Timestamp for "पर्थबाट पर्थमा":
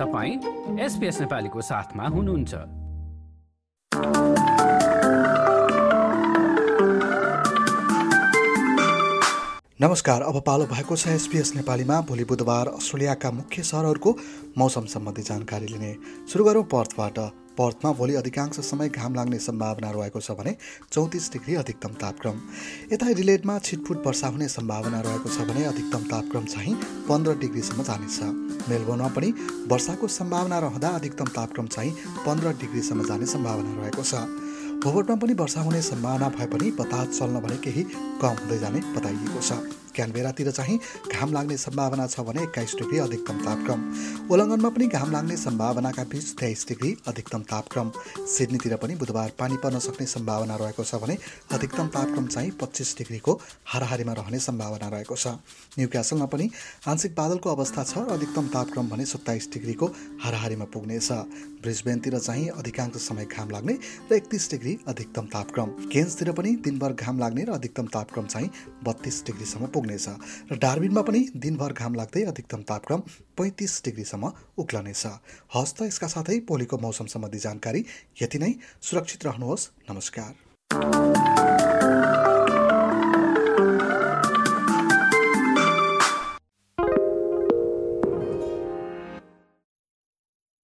16.64-17.90